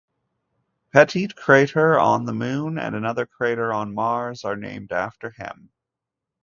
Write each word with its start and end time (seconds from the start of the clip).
Pettit 0.91 1.35
crater 1.35 1.99
on 1.99 2.25
the 2.25 2.33
Moon 2.33 2.79
and 2.79 2.95
another 2.95 3.27
Crater 3.27 3.71
on 3.71 3.93
Mars 3.93 4.43
are 4.43 4.55
named 4.55 4.91
after 4.91 5.29
him. 5.29 5.69